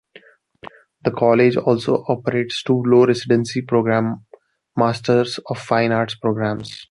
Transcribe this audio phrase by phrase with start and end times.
[1.03, 4.25] The College also operates two Low-residency program,
[4.75, 6.75] Masters of Fine Arts programs.